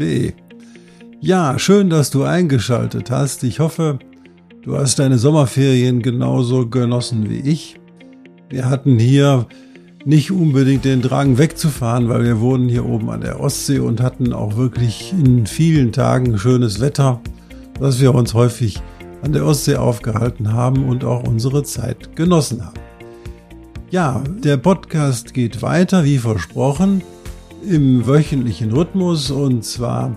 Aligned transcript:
Blutdruck.de. 0.00 0.32
Ja, 1.20 1.58
schön, 1.58 1.90
dass 1.90 2.10
du 2.10 2.24
eingeschaltet 2.24 3.10
hast. 3.10 3.44
Ich 3.44 3.60
hoffe, 3.60 3.98
du 4.62 4.76
hast 4.76 4.98
deine 4.98 5.18
Sommerferien 5.18 6.00
genauso 6.00 6.66
genossen 6.66 7.28
wie 7.28 7.40
ich. 7.40 7.78
Wir 8.48 8.68
hatten 8.68 8.98
hier 8.98 9.46
nicht 10.06 10.30
unbedingt 10.30 10.86
den 10.86 11.02
Drang 11.02 11.36
wegzufahren, 11.36 12.08
weil 12.08 12.24
wir 12.24 12.40
wohnen 12.40 12.70
hier 12.70 12.86
oben 12.86 13.10
an 13.10 13.20
der 13.20 13.38
Ostsee 13.40 13.80
und 13.80 14.00
hatten 14.00 14.32
auch 14.32 14.56
wirklich 14.56 15.12
in 15.12 15.46
vielen 15.46 15.92
Tagen 15.92 16.38
schönes 16.38 16.80
Wetter, 16.80 17.20
dass 17.78 18.00
wir 18.00 18.14
uns 18.14 18.32
häufig 18.32 18.80
an 19.22 19.34
der 19.34 19.44
Ostsee 19.44 19.76
aufgehalten 19.76 20.54
haben 20.54 20.88
und 20.88 21.04
auch 21.04 21.28
unsere 21.28 21.62
Zeit 21.64 22.16
genossen 22.16 22.64
haben. 22.64 22.80
Ja, 23.90 24.22
der 24.42 24.56
Podcast 24.56 25.34
geht 25.34 25.60
weiter, 25.60 26.04
wie 26.04 26.16
versprochen, 26.16 27.02
im 27.62 28.06
wöchentlichen 28.06 28.72
Rhythmus. 28.72 29.30
Und 29.30 29.64
zwar 29.64 30.16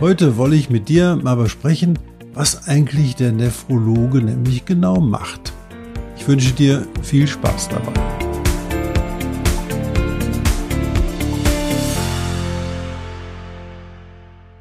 heute 0.00 0.36
wolle 0.36 0.56
ich 0.56 0.70
mit 0.70 0.88
dir 0.88 1.16
mal 1.16 1.36
besprechen, 1.36 1.98
was 2.34 2.68
eigentlich 2.68 3.16
der 3.16 3.32
Nephrologe 3.32 4.22
nämlich 4.22 4.64
genau 4.64 5.00
macht. 5.00 5.52
Ich 6.16 6.26
wünsche 6.28 6.52
dir 6.52 6.86
viel 7.02 7.26
Spaß 7.26 7.68
dabei. 7.68 7.92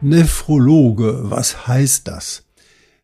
Nephrologe, 0.02 1.30
was 1.30 1.68
heißt 1.68 2.08
das? 2.08 2.49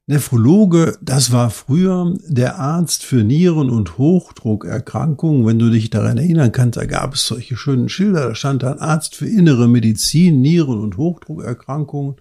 Nephrologe, 0.08 1.00
das 1.02 1.31
war 1.31 1.50
früher 1.50 2.14
der 2.28 2.59
Arzt 2.59 3.03
für 3.03 3.23
Nieren- 3.23 3.72
und 3.72 3.98
Hochdruckerkrankungen. 3.98 5.48
Wenn 5.48 5.58
du 5.58 5.72
dich 5.72 5.89
daran 5.89 6.20
erinnern 6.20 6.52
kannst, 6.52 6.78
da 6.78 6.86
gab 6.86 7.16
es 7.16 7.25
solche 7.25 7.58
schönen 7.58 7.89
Schilder, 7.89 8.30
da 8.30 8.36
stand 8.36 8.64
ein 8.64 8.78
Arzt 8.78 9.16
für 9.16 9.28
innere 9.28 9.67
Medizin, 9.67 10.42
Nieren- 10.42 10.80
und 10.80 10.98
Hochdruckerkrankungen. 10.98 12.17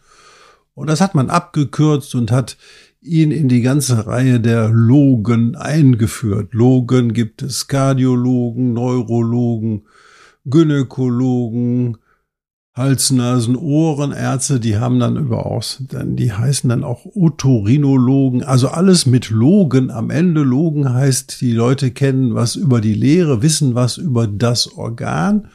Und 0.75 0.89
das 0.89 1.03
hat 1.03 1.15
man 1.15 1.29
abgekürzt 1.29 2.15
und 2.15 2.33
hat 2.33 2.57
ihn 3.03 3.31
in 3.31 3.51
die 3.51 3.61
ganze 3.61 4.07
Reihe 4.07 4.41
der 4.41 4.71
Logen 4.71 5.55
eingeführt. 5.55 6.55
Logen 6.55 7.13
gibt 7.13 7.43
es 7.43 7.69
Kardiologen, 7.69 8.73
Neurologen, 8.73 9.83
Gynäkologen, 10.47 11.99
Hals, 12.77 13.13
Nasen, 13.13 13.55
Ohrenärzte, 13.55 14.59
die 14.59 14.79
haben 14.79 14.99
dann 14.99 15.17
überaus, 15.17 15.81
die 15.93 16.33
heißen 16.33 16.69
dann 16.69 16.83
auch 16.83 17.07
Otorinologen, 17.15 18.43
also 18.43 18.67
alles 18.67 19.07
mit 19.07 19.31
Logen 19.31 19.93
am 19.93 20.11
Ende. 20.11 20.43
Logen 20.43 20.93
heißt, 20.93 21.41
die 21.41 21.53
Leute 21.53 21.93
kennen 21.93 22.35
was 22.35 22.57
über 22.57 22.81
die 22.81 22.95
Lehre, 22.95 23.43
wissen 23.43 23.77
was 23.77 23.97
über 23.97 24.27
das 24.27 24.73
Organ. 24.77 25.51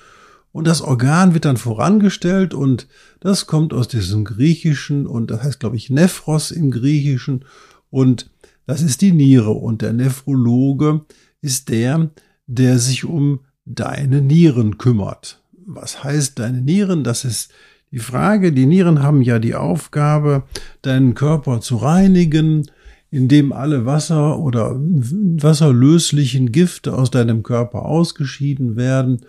Und 0.53 0.65
das 0.65 0.81
Organ 0.81 1.33
wird 1.33 1.43
dann 1.43 1.57
vorangestellt 1.57 2.53
und 2.53 2.87
das 3.19 3.47
kommt 3.47 3.73
aus 3.73 3.89
diesem 3.89 4.23
Griechischen 4.23 5.05
und 5.05 5.29
das 5.29 5.43
heißt, 5.43 5.59
glaube 5.59 5.75
ich, 5.75 5.89
Nephros 5.89 6.51
im 6.51 6.71
Griechischen 6.71 7.43
und 7.89 8.31
das 8.65 8.81
ist 8.81 9.01
die 9.01 9.11
Niere 9.11 9.51
und 9.51 9.81
der 9.81 9.91
Nephrologe 9.91 11.01
ist 11.41 11.67
der, 11.67 12.11
der 12.47 12.79
sich 12.79 13.03
um 13.03 13.41
deine 13.65 14.21
Nieren 14.21 14.77
kümmert 14.77 15.41
was 15.69 16.03
heißt 16.03 16.39
deine 16.39 16.61
Nieren? 16.61 17.03
Das 17.03 17.23
ist 17.25 17.51
die 17.91 17.99
Frage. 17.99 18.51
Die 18.51 18.65
Nieren 18.65 19.01
haben 19.03 19.21
ja 19.21 19.39
die 19.39 19.55
Aufgabe, 19.55 20.43
deinen 20.81 21.13
Körper 21.13 21.61
zu 21.61 21.77
reinigen, 21.77 22.69
indem 23.11 23.53
alle 23.53 23.85
Wasser 23.85 24.39
oder 24.39 24.75
wasserlöslichen 24.79 26.51
Gifte 26.51 26.93
aus 26.95 27.11
deinem 27.11 27.43
Körper 27.43 27.85
ausgeschieden 27.85 28.75
werden 28.75 29.21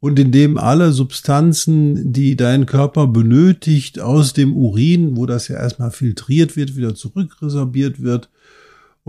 und 0.00 0.18
indem 0.18 0.58
alle 0.58 0.92
Substanzen, 0.92 2.12
die 2.12 2.36
dein 2.36 2.66
Körper 2.66 3.06
benötigt, 3.06 4.00
aus 4.00 4.32
dem 4.32 4.56
Urin, 4.56 5.16
wo 5.16 5.26
das 5.26 5.48
ja 5.48 5.56
erstmal 5.56 5.90
filtriert 5.90 6.56
wird, 6.56 6.76
wieder 6.76 6.94
zurückresorbiert 6.94 8.02
wird 8.02 8.30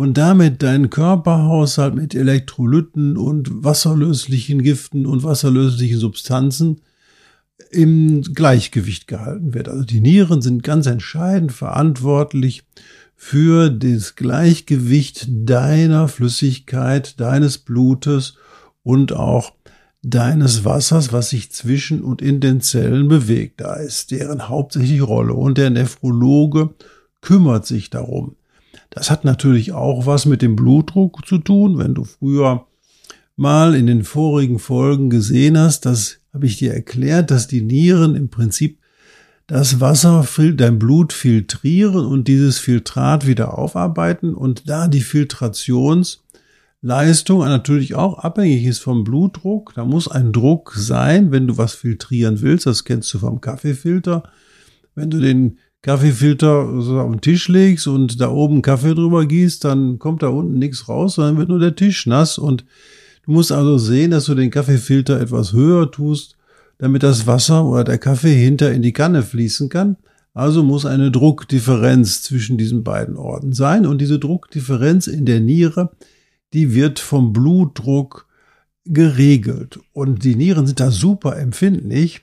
und 0.01 0.16
damit 0.17 0.63
deinen 0.63 0.89
Körperhaushalt 0.89 1.94
mit 1.94 2.16
Elektrolyten 2.16 3.17
und 3.17 3.63
wasserlöslichen 3.63 4.63
Giften 4.63 5.06
und 5.06 5.22
wasserlöslichen 5.22 6.00
Substanzen 6.00 6.81
im 7.69 8.23
Gleichgewicht 8.23 9.06
gehalten 9.07 9.53
wird. 9.53 9.69
Also 9.69 9.84
die 9.84 10.01
Nieren 10.01 10.41
sind 10.41 10.63
ganz 10.63 10.88
entscheidend 10.88 11.51
verantwortlich 11.51 12.63
für 13.16 13.69
das 13.69 14.16
Gleichgewicht 14.16 15.28
deiner 15.29 16.07
Flüssigkeit, 16.07 17.19
deines 17.19 17.59
Blutes 17.59 18.38
und 18.81 19.13
auch 19.13 19.53
deines 20.01 20.66
Wassers, 20.66 21.13
was 21.13 21.29
sich 21.29 21.51
zwischen 21.51 22.01
und 22.01 22.23
in 22.23 22.40
den 22.40 22.59
Zellen 22.61 23.07
bewegt. 23.07 23.61
Da 23.61 23.75
ist 23.75 24.09
deren 24.09 24.50
hauptsächliche 24.50 25.03
Rolle. 25.03 25.35
Und 25.35 25.59
der 25.59 25.69
Nephrologe 25.69 26.72
kümmert 27.22 27.67
sich 27.67 27.91
darum. 27.91 28.35
Das 28.91 29.09
hat 29.09 29.25
natürlich 29.25 29.72
auch 29.72 30.06
was 30.06 30.28
mit 30.28 30.44
dem 30.44 30.56
Blutdruck 30.56 31.25
zu 31.25 31.40
tun. 31.40 31.79
Wenn 31.79 31.96
du 31.96 32.03
früher 32.03 32.68
mal 33.35 33.74
in 33.74 33.88
den 33.88 34.03
vorigen 34.03 34.59
Folgen 34.59 35.09
gesehen 35.09 35.57
hast, 35.57 35.85
das 35.85 36.18
habe 36.34 36.46
ich 36.46 36.57
dir 36.57 36.74
erklärt, 36.74 37.31
dass 37.31 37.47
die 37.47 37.62
Nieren 37.62 38.16
im 38.16 38.29
Prinzip 38.29 38.79
das 39.47 39.79
Wasser, 39.79 40.28
dein 40.56 40.78
Blut 40.78 41.13
filtrieren 41.13 42.06
und 42.06 42.28
dieses 42.28 42.59
Filtrat 42.59 43.25
wieder 43.28 43.57
aufarbeiten 43.57 44.35
und 44.35 44.69
da 44.69 44.88
die 44.88 45.02
Filtrationsleistung 45.02 47.40
natürlich 47.40 47.96
auch 47.96 48.19
abhängig 48.19 48.66
ist 48.66 48.79
vom 48.79 49.03
Blutdruck. 49.03 49.73
Da 49.75 49.84
muss 49.85 50.09
ein 50.09 50.31
Druck 50.31 50.73
sein, 50.75 51.31
wenn 51.31 51.47
du 51.47 51.58
was 51.58 51.73
filtrieren 51.73 52.40
willst. 52.41 52.66
Das 52.66 52.85
kennst 52.85 53.13
du 53.13 53.19
vom 53.19 53.41
Kaffeefilter. 53.41 54.23
Wenn 54.96 55.09
du 55.09 55.19
den 55.19 55.58
Kaffeefilter 55.81 56.81
so 56.81 57.00
auf 57.00 57.12
den 57.12 57.22
Tisch 57.22 57.47
legst 57.47 57.88
und 57.88 58.22
da 58.22 58.30
oben 58.30 58.62
Kaffee 58.62 58.94
drüber 58.94 59.25
gießt, 59.25 59.64
dann 59.64 59.97
kommt 59.97 60.22
da 60.22 60.28
unten 60.28 60.59
nichts 60.59 60.88
raus, 60.88 61.16
sondern 61.16 61.38
wird 61.38 61.50
nur 61.50 61.59
der 61.59 61.75
Tisch 61.75 62.06
nass. 62.06 62.38
Und 62.38 62.66
du 63.25 63.31
musst 63.31 63.52
also 63.52 63.78
sehen, 63.78 64.12
dass 64.12 64.25
du 64.25 64.36
den 64.36 64.52
Kaffeefilter 64.52 65.20
etwas 65.20 65.53
höher 65.53 65.90
tust, 65.90 66.38
damit 66.78 67.02
das 67.02 67.25
Wasser 67.25 67.66
oder 67.66 67.84
der 67.84 67.97
Kaffee 67.97 68.36
hinter 68.36 68.72
in 68.72 68.84
die 68.84 68.94
Kanne 68.94 69.24
fließen 69.24 69.70
kann. 69.70 69.97
Also 70.34 70.64
muss 70.64 70.86
eine 70.86 71.12
Druckdifferenz 71.12 72.22
zwischen 72.22 72.58
diesen 72.58 72.84
beiden 72.84 73.18
Orten 73.18 73.52
sein. 73.53 73.86
Und 73.86 74.00
diese 74.00 74.20
Druckdifferenz 74.20 75.08
in 75.08 75.25
der 75.25 75.41
Niere, 75.41 75.91
die 76.53 76.74
wird 76.74 77.00
vom 77.00 77.34
Blutdruck 77.34 78.28
geregelt. 78.86 79.80
Und 79.94 80.24
die 80.24 80.36
Nieren 80.36 80.68
sind 80.68 80.80
da 80.80 80.91
super 80.91 81.38
empfindlich. 81.38 82.22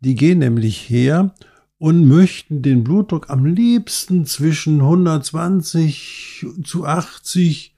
Die 0.00 0.14
gehen 0.14 0.38
nämlich 0.38 0.88
her 0.88 1.34
und 1.84 2.08
möchten 2.08 2.62
den 2.62 2.82
Blutdruck 2.82 3.28
am 3.28 3.44
liebsten 3.44 4.24
zwischen 4.24 4.80
120 4.80 6.46
zu 6.64 6.86
80 6.86 7.74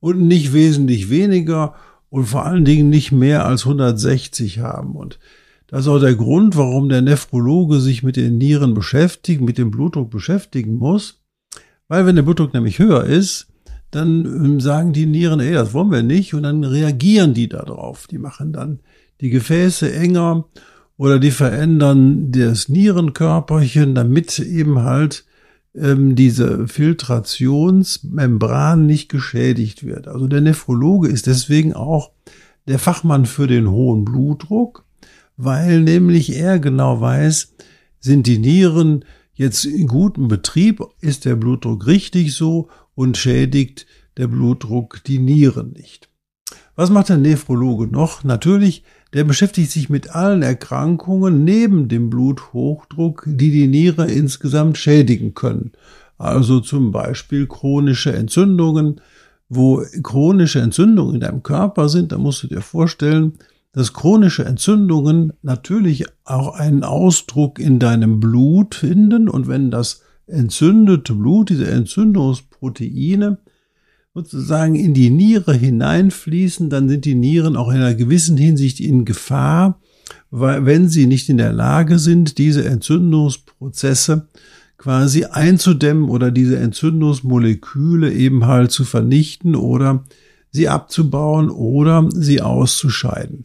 und 0.00 0.20
nicht 0.20 0.52
wesentlich 0.52 1.08
weniger 1.08 1.74
und 2.10 2.26
vor 2.26 2.44
allen 2.44 2.66
Dingen 2.66 2.90
nicht 2.90 3.10
mehr 3.10 3.46
als 3.46 3.64
160 3.64 4.58
haben. 4.58 4.94
Und 4.94 5.18
das 5.66 5.80
ist 5.80 5.88
auch 5.88 5.98
der 5.98 6.14
Grund, 6.14 6.58
warum 6.58 6.90
der 6.90 7.00
Nephrologe 7.00 7.80
sich 7.80 8.02
mit 8.02 8.16
den 8.16 8.36
Nieren 8.36 8.74
beschäftigt, 8.74 9.40
mit 9.40 9.56
dem 9.56 9.70
Blutdruck 9.70 10.10
beschäftigen 10.10 10.74
muss. 10.74 11.22
Weil 11.88 12.04
wenn 12.04 12.16
der 12.16 12.24
Blutdruck 12.24 12.52
nämlich 12.52 12.78
höher 12.78 13.04
ist, 13.04 13.46
dann 13.90 14.26
ähm, 14.26 14.60
sagen 14.60 14.92
die 14.92 15.06
Nieren, 15.06 15.40
ey, 15.40 15.54
das 15.54 15.72
wollen 15.72 15.90
wir 15.90 16.02
nicht, 16.02 16.34
und 16.34 16.42
dann 16.42 16.64
reagieren 16.64 17.32
die 17.32 17.48
darauf. 17.48 18.08
Die 18.08 18.18
machen 18.18 18.52
dann 18.52 18.80
die 19.22 19.30
Gefäße 19.30 19.90
enger 19.90 20.44
oder 20.98 21.18
die 21.18 21.30
verändern 21.30 22.30
das 22.32 22.68
Nierenkörperchen, 22.68 23.94
damit 23.94 24.38
eben 24.40 24.82
halt 24.82 25.24
ähm, 25.74 26.14
diese 26.16 26.68
Filtrationsmembran 26.68 28.84
nicht 28.84 29.08
geschädigt 29.08 29.86
wird. 29.86 30.06
Also 30.08 30.26
der 30.26 30.42
Nephrologe 30.42 31.08
ist 31.08 31.26
deswegen 31.26 31.72
auch 31.72 32.10
der 32.66 32.80
Fachmann 32.80 33.24
für 33.24 33.46
den 33.46 33.70
hohen 33.70 34.04
Blutdruck, 34.04 34.84
weil 35.36 35.80
nämlich 35.80 36.36
er 36.36 36.58
genau 36.58 37.00
weiß, 37.00 37.54
sind 38.00 38.26
die 38.26 38.38
Nieren 38.38 39.04
jetzt 39.34 39.64
in 39.64 39.86
gutem 39.86 40.26
Betrieb, 40.26 40.82
ist 41.00 41.24
der 41.24 41.36
Blutdruck 41.36 41.86
richtig 41.86 42.34
so 42.34 42.70
und 42.96 43.16
schädigt 43.16 43.86
der 44.16 44.26
Blutdruck 44.26 45.04
die 45.04 45.20
Nieren 45.20 45.70
nicht. 45.72 46.08
Was 46.78 46.90
macht 46.90 47.08
der 47.08 47.16
Nephrologe 47.16 47.88
noch? 47.88 48.22
Natürlich, 48.22 48.84
der 49.12 49.24
beschäftigt 49.24 49.72
sich 49.72 49.90
mit 49.90 50.10
allen 50.14 50.42
Erkrankungen 50.42 51.42
neben 51.42 51.88
dem 51.88 52.08
Bluthochdruck, 52.08 53.24
die 53.26 53.50
die 53.50 53.66
Niere 53.66 54.08
insgesamt 54.08 54.78
schädigen 54.78 55.34
können. 55.34 55.72
Also 56.18 56.60
zum 56.60 56.92
Beispiel 56.92 57.48
chronische 57.48 58.12
Entzündungen. 58.12 59.00
Wo 59.48 59.82
chronische 60.04 60.60
Entzündungen 60.60 61.16
in 61.16 61.20
deinem 61.20 61.42
Körper 61.42 61.88
sind, 61.88 62.12
da 62.12 62.18
musst 62.18 62.44
du 62.44 62.46
dir 62.46 62.60
vorstellen, 62.60 63.32
dass 63.72 63.92
chronische 63.92 64.44
Entzündungen 64.44 65.32
natürlich 65.42 66.04
auch 66.26 66.54
einen 66.54 66.84
Ausdruck 66.84 67.58
in 67.58 67.80
deinem 67.80 68.20
Blut 68.20 68.76
finden 68.76 69.28
und 69.28 69.48
wenn 69.48 69.72
das 69.72 70.02
entzündete 70.28 71.14
Blut, 71.14 71.50
diese 71.50 71.68
Entzündungsproteine, 71.68 73.38
sozusagen 74.18 74.74
in 74.74 74.94
die 74.94 75.10
Niere 75.10 75.54
hineinfließen, 75.54 76.68
dann 76.70 76.88
sind 76.88 77.04
die 77.04 77.14
Nieren 77.14 77.56
auch 77.56 77.68
in 77.68 77.76
einer 77.76 77.94
gewissen 77.94 78.36
Hinsicht 78.36 78.80
in 78.80 79.04
Gefahr, 79.04 79.80
weil 80.30 80.66
wenn 80.66 80.88
sie 80.88 81.06
nicht 81.06 81.28
in 81.28 81.36
der 81.36 81.52
Lage 81.52 82.00
sind, 82.00 82.36
diese 82.38 82.64
Entzündungsprozesse 82.64 84.26
quasi 84.76 85.24
einzudämmen 85.24 86.08
oder 86.08 86.32
diese 86.32 86.58
Entzündungsmoleküle 86.58 88.12
eben 88.12 88.46
halt 88.46 88.72
zu 88.72 88.84
vernichten 88.84 89.54
oder 89.54 90.04
sie 90.50 90.68
abzubauen 90.68 91.48
oder 91.48 92.08
sie 92.12 92.42
auszuscheiden. 92.42 93.44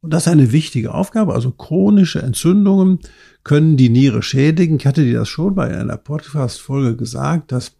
Und 0.00 0.14
das 0.14 0.26
ist 0.26 0.32
eine 0.32 0.52
wichtige 0.52 0.94
Aufgabe. 0.94 1.34
Also 1.34 1.50
chronische 1.50 2.22
Entzündungen 2.22 3.00
können 3.42 3.76
die 3.76 3.90
Niere 3.90 4.22
schädigen. 4.22 4.78
Ich 4.78 4.86
hatte 4.86 5.04
dir 5.04 5.18
das 5.18 5.28
schon 5.28 5.54
bei 5.54 5.76
einer 5.76 5.98
Podcast-Folge 5.98 6.96
gesagt, 6.96 7.52
dass 7.52 7.72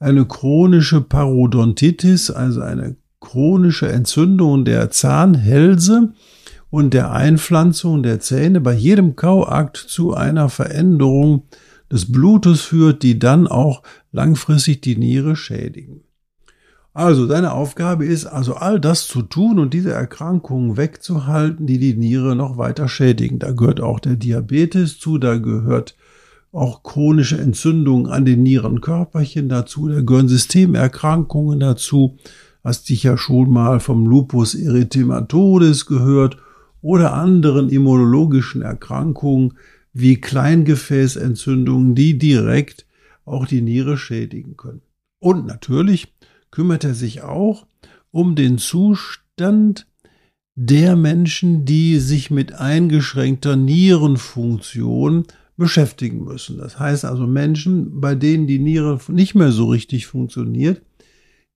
eine 0.00 0.24
chronische 0.24 1.02
Parodontitis, 1.02 2.30
also 2.30 2.62
eine 2.62 2.96
chronische 3.20 3.88
Entzündung 3.88 4.64
der 4.64 4.90
Zahnhälse 4.90 6.14
und 6.70 6.94
der 6.94 7.12
Einpflanzung 7.12 8.02
der 8.02 8.18
Zähne 8.18 8.60
bei 8.60 8.72
jedem 8.72 9.14
Kauakt 9.14 9.76
zu 9.76 10.14
einer 10.14 10.48
Veränderung 10.48 11.42
des 11.92 12.10
Blutes 12.10 12.62
führt, 12.62 13.02
die 13.02 13.18
dann 13.18 13.46
auch 13.46 13.82
langfristig 14.10 14.80
die 14.80 14.96
Niere 14.96 15.36
schädigen. 15.36 16.02
Also 16.92 17.26
deine 17.26 17.52
Aufgabe 17.52 18.06
ist 18.06 18.26
also 18.26 18.54
all 18.54 18.80
das 18.80 19.06
zu 19.06 19.22
tun 19.22 19.58
und 19.58 19.74
diese 19.74 19.92
Erkrankungen 19.92 20.76
wegzuhalten, 20.76 21.66
die 21.66 21.78
die 21.78 21.94
Niere 21.94 22.34
noch 22.34 22.56
weiter 22.56 22.88
schädigen. 22.88 23.38
Da 23.38 23.52
gehört 23.52 23.80
auch 23.80 24.00
der 24.00 24.16
Diabetes 24.16 24.98
zu, 24.98 25.18
da 25.18 25.36
gehört 25.36 25.94
auch 26.52 26.82
chronische 26.82 27.38
Entzündungen 27.38 28.06
an 28.06 28.24
den 28.24 28.42
Nierenkörperchen 28.42 29.48
dazu, 29.48 29.88
da 29.88 30.00
gehören 30.00 30.28
Systemerkrankungen 30.28 31.60
dazu. 31.60 32.16
Hast 32.64 32.88
dich 32.88 33.04
ja 33.04 33.16
schon 33.16 33.50
mal 33.50 33.80
vom 33.80 34.06
Lupus 34.06 34.54
erythematodes 34.54 35.86
gehört 35.86 36.36
oder 36.82 37.14
anderen 37.14 37.68
immunologischen 37.68 38.62
Erkrankungen 38.62 39.54
wie 39.92 40.20
Kleingefäßentzündungen, 40.20 41.94
die 41.94 42.18
direkt 42.18 42.86
auch 43.24 43.46
die 43.46 43.62
Niere 43.62 43.96
schädigen 43.96 44.56
können. 44.56 44.82
Und 45.20 45.46
natürlich 45.46 46.12
kümmert 46.50 46.84
er 46.84 46.94
sich 46.94 47.22
auch 47.22 47.66
um 48.10 48.34
den 48.34 48.58
Zustand 48.58 49.86
der 50.56 50.96
Menschen, 50.96 51.64
die 51.64 51.98
sich 51.98 52.30
mit 52.30 52.52
eingeschränkter 52.52 53.56
Nierenfunktion 53.56 55.26
beschäftigen 55.60 56.24
müssen. 56.24 56.58
Das 56.58 56.80
heißt 56.80 57.04
also 57.04 57.26
Menschen, 57.26 58.00
bei 58.00 58.16
denen 58.16 58.48
die 58.48 58.58
Niere 58.58 58.98
nicht 59.08 59.36
mehr 59.36 59.52
so 59.52 59.66
richtig 59.66 60.06
funktioniert, 60.08 60.82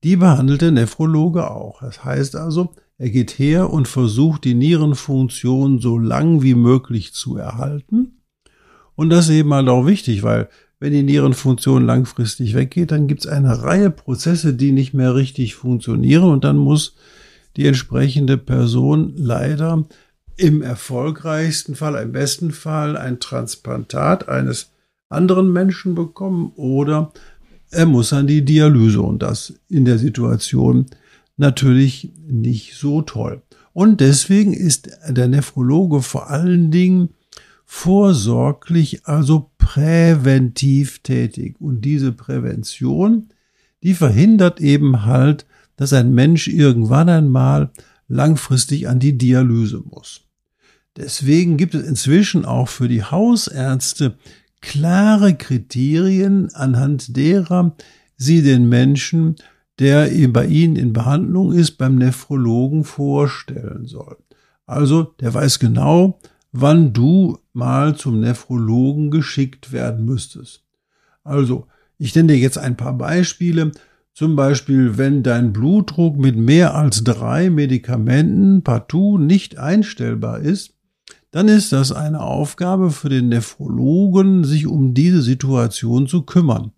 die 0.05 0.17
behandelt 0.17 0.61
der 0.61 0.71
Nephrologe 0.71 1.51
auch. 1.51 1.81
Das 1.81 2.05
heißt 2.05 2.37
also, 2.37 2.75
er 2.99 3.11
geht 3.11 3.39
her 3.39 3.73
und 3.73 3.89
versucht 3.89 4.45
die 4.45 4.55
Nierenfunktion 4.55 5.81
so 5.81 5.99
lang 5.99 6.43
wie 6.43 6.55
möglich 6.55 7.15
zu 7.15 7.37
erhalten. 7.37 8.21
Und 8.95 9.09
das 9.09 9.29
ist 9.29 9.35
eben 9.35 9.53
halt 9.53 9.69
auch 9.69 9.87
wichtig, 9.87 10.23
weil 10.23 10.49
wenn 10.79 10.93
die 10.93 11.03
Nierenfunktion 11.03 11.87
langfristig 11.87 12.55
weggeht, 12.55 12.93
dann 12.93 13.09
gibt 13.09 13.25
es 13.25 13.27
eine 13.27 13.63
Reihe 13.63 13.91
Prozesse, 13.91 14.53
die 14.53 14.71
nicht 14.71 14.93
mehr 14.93 15.15
richtig 15.15 15.55
funktionieren 15.55 16.25
und 16.25 16.45
dann 16.45 16.59
muss 16.59 16.95
die 17.57 17.67
entsprechende 17.67 18.37
Person 18.37 19.15
leider 19.17 19.87
im 20.37 20.63
erfolgreichsten 20.63 21.75
Fall, 21.75 21.95
im 22.03 22.13
besten 22.13 22.51
Fall 22.51 22.97
ein 22.97 23.21
Transplantat 23.21 24.29
eines 24.29 24.71
anderen 25.09 25.53
Menschen 25.53 25.95
bekommen 25.95 26.53
oder 26.57 27.13
er 27.71 27.87
muss 27.87 28.13
an 28.13 28.27
die 28.27 28.45
Dialyse 28.45 29.03
und 29.03 29.23
das 29.23 29.55
in 29.69 29.85
der 29.85 29.99
Situation 29.99 30.87
natürlich 31.37 32.13
nicht 32.27 32.75
so 32.75 33.03
toll. 33.03 33.43
Und 33.73 34.01
deswegen 34.01 34.53
ist 34.55 34.91
der 35.09 35.29
Nephrologe 35.29 36.03
vor 36.03 36.31
allen 36.31 36.71
Dingen 36.71 37.11
vorsorglich, 37.65 39.05
also 39.05 39.51
präventiv 39.59 41.01
tätig. 41.01 41.57
Und 41.61 41.81
diese 41.81 42.13
Prävention, 42.13 43.31
die 43.83 43.95
verhindert 43.95 44.61
eben 44.61 45.05
halt, 45.05 45.47
dass 45.77 45.93
ein 45.93 46.15
Mensch 46.15 46.47
irgendwann 46.47 47.09
einmal 47.09 47.71
langfristig 48.07 48.89
an 48.89 49.01
die 49.01 49.19
Dialyse 49.19 49.83
muss. 49.85 50.24
Deswegen 50.97 51.57
gibt 51.57 51.75
es 51.75 51.87
inzwischen 51.87 52.45
auch 52.45 52.69
für 52.69 52.89
die 52.89 53.03
Hausärzte 53.03 54.17
klare 54.61 55.35
Kriterien, 55.35 56.55
anhand 56.55 57.17
derer 57.17 57.77
sie 58.17 58.43
den 58.43 58.69
Menschen, 58.69 59.37
der 59.79 60.09
bei 60.29 60.47
ihnen 60.47 60.77
in 60.77 60.93
Behandlung 60.93 61.53
ist, 61.53 61.73
beim 61.73 61.97
Nephrologen 61.97 62.85
vorstellen 62.85 63.87
sollen. 63.87 64.23
Also 64.67 65.15
der 65.21 65.35
weiß 65.35 65.59
genau, 65.59 66.21
wann 66.53 66.93
du 66.93 67.39
mal 67.53 67.97
zum 67.97 68.21
Nephrologen 68.21 69.11
geschickt 69.11 69.73
werden 69.73 70.05
müsstest. 70.05 70.65
Also, 71.25 71.67
ich 71.99 72.15
nenne 72.15 72.35
dir 72.35 72.39
jetzt 72.39 72.59
ein 72.59 72.77
paar 72.77 72.97
Beispiele. 72.97 73.73
Zum 74.13 74.37
Beispiel, 74.37 74.97
wenn 74.97 75.23
dein 75.23 75.53
Blutdruck 75.53 76.17
mit 76.17 76.37
mehr 76.37 76.75
als 76.75 77.03
drei 77.03 77.51
Medikamenten 77.51 78.63
partout 78.63 79.19
nicht 79.19 79.59
einstellbar 79.59 80.41
ist, 80.41 80.74
dann 81.35 81.49
ist 81.49 81.73
das 81.73 81.91
eine 81.91 82.21
Aufgabe 82.21 82.93
für 82.93 83.09
den 83.09 83.29
Nephrologen, 83.29 84.45
sich 84.45 84.69
um 84.69 84.95
diese 84.95 85.21
Situation 85.21 86.07
zu 86.07 86.23
kümmern. 86.23 86.71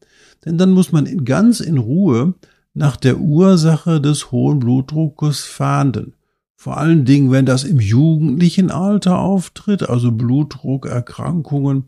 Denn 0.47 0.57
dann 0.57 0.71
muss 0.71 0.93
man 0.93 1.27
ganz 1.27 1.61
in 1.61 1.77
Ruhe 1.77 2.33
nach 2.73 2.97
der 2.97 3.19
Ursache 3.19 4.01
des 4.01 4.33
hohen 4.33 4.61
Blutdruckes 4.61 5.45
fahnden. 5.45 6.15
Vor 6.55 6.79
allen 6.79 7.05
Dingen, 7.05 7.31
wenn 7.31 7.45
das 7.45 7.65
im 7.65 7.81
jugendlichen 7.81 8.71
Alter 8.71 9.19
auftritt, 9.19 9.91
also 9.91 10.11
Blutdruckerkrankungen, 10.11 11.85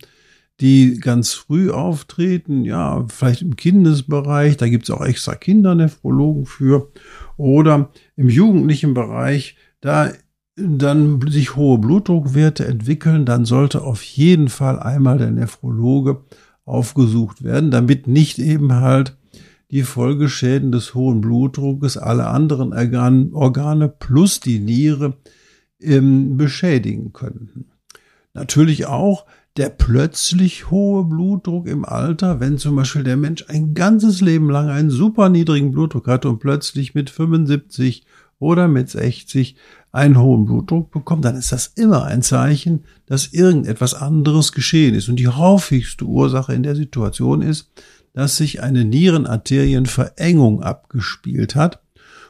die 0.61 1.01
ganz 1.01 1.33
früh 1.33 1.71
auftreten, 1.71 2.67
ja, 2.67 3.07
vielleicht 3.09 3.41
im 3.41 3.57
Kindesbereich, 3.57 4.59
da 4.59 4.69
gibt's 4.69 4.91
auch 4.91 5.07
extra 5.07 5.37
Kindernephrologen 5.37 6.45
für, 6.45 6.93
oder 7.39 7.89
im 8.17 8.29
jugendlichen 8.29 8.93
Bereich, 8.93 9.57
da 9.81 10.13
dann 10.59 11.21
sich 11.29 11.57
hohe 11.57 11.79
Blutdruckwerte 11.79 12.67
entwickeln, 12.67 13.25
dann 13.25 13.45
sollte 13.45 13.83
auf 13.83 14.03
jeden 14.03 14.49
Fall 14.49 14.79
einmal 14.79 15.19
der 15.19 15.31
Nephrologe 15.31 16.23
aufgesucht 16.65 17.43
werden, 17.43 17.71
damit 17.71 18.07
nicht 18.07 18.39
eben 18.39 18.75
halt 18.75 19.17
die 19.71 19.83
Folgeschäden 19.83 20.73
des 20.73 20.95
hohen 20.95 21.21
Blutdruckes 21.21 21.97
alle 21.97 22.27
anderen 22.27 22.73
Organe 23.33 23.89
plus 23.89 24.41
die 24.41 24.59
Niere 24.59 25.15
ähm, 25.81 26.37
beschädigen 26.37 27.13
können. 27.13 27.67
Natürlich 28.35 28.87
auch 28.87 29.27
der 29.57 29.71
plötzlich 29.71 30.71
hohe 30.71 31.05
Blutdruck 31.05 31.67
im 31.67 31.85
Alter, 31.85 32.39
wenn 32.41 32.59
zum 32.59 32.77
Beispiel 32.77 33.03
der 33.03 33.17
Mensch 33.17 33.45
ein 33.49 33.75
ganzes 33.75 34.21
Leben 34.21 34.51
lang 34.51 34.69
einen 34.69 34.91
super 34.91 35.29
niedrigen 35.29 35.73
Blutdruck 35.73 36.07
hatte 36.07 36.29
und 36.29 36.39
plötzlich 36.39 36.95
mit 36.95 37.11
75 37.11 38.07
oder 38.39 38.69
mit 38.69 38.89
60 38.89 39.57
einen 39.91 40.19
hohen 40.19 40.45
Blutdruck 40.45 40.91
bekommt, 40.91 41.25
dann 41.25 41.37
ist 41.37 41.53
das 41.53 41.69
immer 41.69 42.05
ein 42.05 42.23
Zeichen, 42.23 42.85
dass 43.07 43.33
irgendetwas 43.33 43.95
anderes 43.95 44.53
geschehen 44.53 44.95
ist. 44.95 45.09
Und 45.09 45.17
die 45.17 45.29
häufigste 45.29 46.05
Ursache 46.05 46.55
in 46.55 46.63
der 46.63 46.77
Situation 46.77 47.43
ist, 47.43 47.71
dass 48.13 48.37
sich 48.37 48.63
eine 48.63 48.85
Nierenarterienverengung 48.85 50.63
abgespielt 50.63 51.55
hat. 51.55 51.81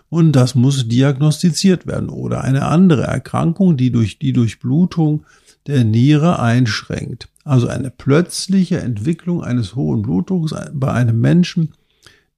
Und 0.08 0.32
das 0.32 0.54
muss 0.54 0.88
diagnostiziert 0.88 1.86
werden 1.86 2.08
oder 2.08 2.42
eine 2.42 2.66
andere 2.66 3.02
Erkrankung, 3.02 3.76
die 3.76 3.90
durch 3.90 4.18
die 4.18 4.32
Durchblutung 4.32 5.24
der 5.66 5.84
Niere 5.84 6.40
einschränkt. 6.40 7.28
Also 7.44 7.68
eine 7.68 7.90
plötzliche 7.90 8.80
Entwicklung 8.80 9.42
eines 9.42 9.74
hohen 9.74 10.02
Blutdrucks 10.02 10.54
bei 10.72 10.92
einem 10.92 11.20
Menschen, 11.20 11.72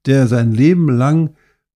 der 0.07 0.27
sein 0.27 0.53
Leben 0.53 0.89
lang 0.89 1.31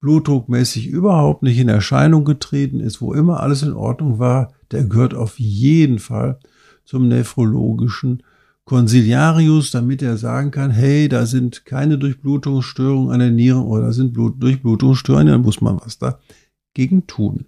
blutdruckmäßig 0.05 0.89
überhaupt 0.89 1.43
nicht 1.43 1.59
in 1.59 1.71
Erscheinung 1.71 2.27
getreten 2.27 2.79
ist, 2.79 3.01
wo 3.01 3.15
immer 3.15 3.41
alles 3.41 3.63
in 3.63 3.73
Ordnung 3.73 4.19
war, 4.19 4.53
der 4.71 4.85
gehört 4.85 5.15
auf 5.15 5.41
jeden 5.41 5.99
Fall 5.99 6.39
zum 6.85 7.09
nephrologischen 7.09 8.23
Consiliarius, 8.67 9.71
damit 9.71 10.03
er 10.03 10.19
sagen 10.19 10.51
kann, 10.51 10.71
hey, 10.71 11.09
da 11.09 11.25
sind 11.25 11.65
keine 11.65 11.97
Durchblutungsstörungen 11.97 13.13
an 13.13 13.21
den 13.21 13.35
Nieren 13.35 13.63
oder 13.63 13.95
sind 13.95 14.13
Blut 14.13 14.43
Durchblutungsstörungen, 14.43 15.29
dann 15.29 15.41
muss 15.41 15.63
man 15.63 15.81
was 15.83 15.99
dagegen 15.99 17.07
tun. 17.07 17.47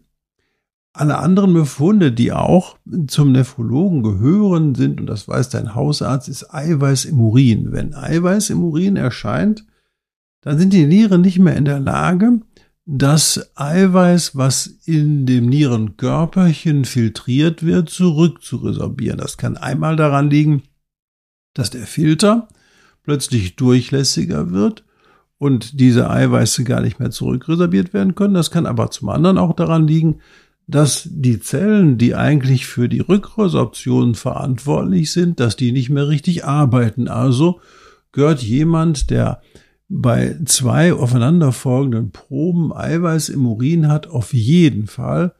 Alle 0.94 1.18
anderen 1.18 1.52
Befunde, 1.52 2.10
die 2.10 2.32
auch 2.32 2.78
zum 3.06 3.32
Nephrologen 3.32 4.02
gehören, 4.02 4.74
sind, 4.74 4.98
und 4.98 5.08
das 5.08 5.28
weiß 5.28 5.50
dein 5.50 5.74
Hausarzt, 5.74 6.30
ist 6.30 6.54
Eiweiß 6.54 7.04
im 7.04 7.20
Urin. 7.20 7.72
Wenn 7.72 7.94
Eiweiß 7.94 8.48
im 8.48 8.64
Urin 8.64 8.96
erscheint, 8.96 9.66
dann 10.46 10.60
sind 10.60 10.72
die 10.72 10.86
Nieren 10.86 11.22
nicht 11.22 11.40
mehr 11.40 11.56
in 11.56 11.64
der 11.64 11.80
Lage, 11.80 12.40
das 12.84 13.50
Eiweiß, 13.56 14.36
was 14.36 14.68
in 14.84 15.26
dem 15.26 15.48
Nierenkörperchen 15.48 16.84
filtriert 16.84 17.66
wird, 17.66 17.90
zurückzuresorbieren. 17.90 19.18
Das 19.18 19.38
kann 19.38 19.56
einmal 19.56 19.96
daran 19.96 20.30
liegen, 20.30 20.62
dass 21.52 21.70
der 21.70 21.84
Filter 21.84 22.46
plötzlich 23.02 23.56
durchlässiger 23.56 24.52
wird 24.52 24.84
und 25.38 25.80
diese 25.80 26.08
Eiweiße 26.08 26.62
gar 26.62 26.80
nicht 26.80 27.00
mehr 27.00 27.10
zurückresorbiert 27.10 27.92
werden 27.92 28.14
können. 28.14 28.34
Das 28.34 28.52
kann 28.52 28.66
aber 28.66 28.92
zum 28.92 29.08
anderen 29.08 29.38
auch 29.38 29.56
daran 29.56 29.88
liegen, 29.88 30.20
dass 30.68 31.08
die 31.10 31.40
Zellen, 31.40 31.98
die 31.98 32.14
eigentlich 32.14 32.66
für 32.66 32.88
die 32.88 33.00
Rückresorption 33.00 34.14
verantwortlich 34.14 35.10
sind, 35.10 35.40
dass 35.40 35.56
die 35.56 35.72
nicht 35.72 35.90
mehr 35.90 36.06
richtig 36.06 36.44
arbeiten. 36.44 37.08
Also 37.08 37.60
gehört 38.12 38.44
jemand, 38.44 39.10
der 39.10 39.42
bei 39.88 40.36
zwei 40.44 40.92
aufeinanderfolgenden 40.92 42.10
Proben 42.10 42.72
Eiweiß 42.72 43.28
im 43.28 43.46
Urin 43.46 43.88
hat, 43.88 44.06
auf 44.08 44.34
jeden 44.34 44.86
Fall 44.86 45.34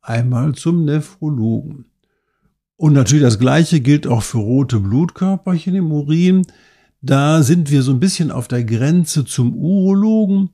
einmal 0.00 0.54
zum 0.54 0.84
Nephrologen. 0.84 1.86
Und 2.76 2.94
natürlich 2.94 3.22
das 3.22 3.38
Gleiche 3.38 3.80
gilt 3.80 4.08
auch 4.08 4.22
für 4.22 4.38
rote 4.38 4.80
Blutkörperchen 4.80 5.76
im 5.76 5.92
Urin. 5.92 6.42
Da 7.00 7.42
sind 7.42 7.70
wir 7.70 7.82
so 7.82 7.92
ein 7.92 8.00
bisschen 8.00 8.32
auf 8.32 8.48
der 8.48 8.64
Grenze 8.64 9.24
zum 9.24 9.54
Urologen. 9.54 10.50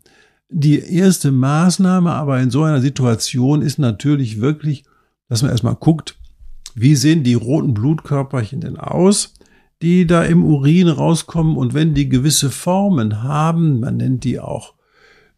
Die 0.50 0.78
erste 0.78 1.33
Maßnahme 1.33 2.12
aber 2.12 2.40
in 2.40 2.50
so 2.50 2.64
einer 2.64 2.83
Situation 2.83 3.62
ist 3.62 3.78
natürlich 3.78 4.40
wirklich, 4.40 4.85
dass 5.28 5.43
man 5.43 5.50
erstmal 5.50 5.76
guckt, 5.76 6.19
wie 6.75 6.95
sehen 6.95 7.23
die 7.23 7.35
roten 7.35 7.75
Blutkörperchen 7.75 8.61
denn 8.61 8.76
aus, 8.76 9.35
die 9.83 10.07
da 10.07 10.25
im 10.25 10.45
Urin 10.45 10.89
rauskommen 10.89 11.57
und 11.57 11.75
wenn 11.75 11.95
die 11.95 12.09
gewisse 12.09 12.51
Formen 12.51 13.23
haben, 13.23 13.81
man 13.81 13.97
nennt 13.97 14.25
die 14.25 14.41
auch 14.41 14.75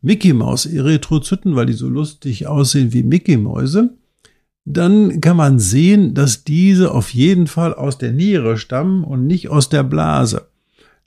Mickey 0.03 0.33
Maus 0.33 0.65
Erythrozyten, 0.65 1.57
weil 1.57 1.67
die 1.67 1.75
so 1.75 1.89
lustig 1.89 2.47
aussehen 2.47 2.93
wie 2.93 3.03
Mickey 3.03 3.37
Mäuse, 3.37 3.95
dann 4.65 5.21
kann 5.21 5.37
man 5.37 5.59
sehen, 5.59 6.15
dass 6.15 6.45
diese 6.45 6.93
auf 6.93 7.13
jeden 7.13 7.47
Fall 7.47 7.75
aus 7.75 7.99
der 7.99 8.13
Niere 8.13 8.57
stammen 8.57 9.05
und 9.05 9.27
nicht 9.27 9.49
aus 9.51 9.69
der 9.69 9.83
Blase. 9.83 10.47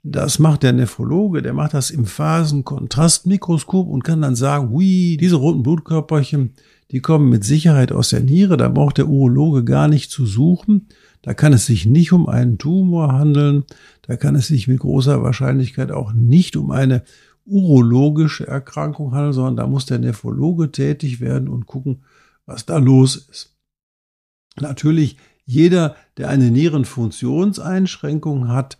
Das 0.02 0.38
macht 0.38 0.62
der 0.62 0.74
Nephrologe, 0.74 1.40
der 1.40 1.54
macht 1.54 1.72
das 1.72 1.90
im 1.90 2.04
Phasenkontrastmikroskop 2.04 3.88
und 3.88 4.04
kann 4.04 4.20
dann 4.20 4.36
sagen, 4.36 4.70
hui, 4.70 5.16
diese 5.18 5.36
roten 5.36 5.62
Blutkörperchen, 5.62 6.52
die 6.90 7.00
kommen 7.00 7.30
mit 7.30 7.42
Sicherheit 7.42 7.90
aus 7.90 8.10
der 8.10 8.20
Niere, 8.20 8.58
da 8.58 8.68
braucht 8.68 8.98
der 8.98 9.08
Urologe 9.08 9.64
gar 9.64 9.88
nicht 9.88 10.10
zu 10.10 10.26
suchen. 10.26 10.88
Da 11.24 11.32
kann 11.32 11.54
es 11.54 11.64
sich 11.64 11.86
nicht 11.86 12.12
um 12.12 12.28
einen 12.28 12.58
Tumor 12.58 13.14
handeln, 13.14 13.64
da 14.02 14.16
kann 14.16 14.34
es 14.34 14.48
sich 14.48 14.68
mit 14.68 14.80
großer 14.80 15.22
Wahrscheinlichkeit 15.22 15.90
auch 15.90 16.12
nicht 16.12 16.54
um 16.54 16.70
eine 16.70 17.02
urologische 17.46 18.46
Erkrankung 18.46 19.14
handeln, 19.14 19.32
sondern 19.32 19.56
da 19.56 19.66
muss 19.66 19.86
der 19.86 19.98
Nephrologe 19.98 20.70
tätig 20.70 21.20
werden 21.20 21.48
und 21.48 21.64
gucken, 21.64 22.04
was 22.44 22.66
da 22.66 22.76
los 22.76 23.16
ist. 23.16 23.56
Natürlich, 24.60 25.16
jeder, 25.46 25.96
der 26.18 26.28
eine 26.28 26.50
Nierenfunktionseinschränkung 26.50 28.48
hat, 28.48 28.76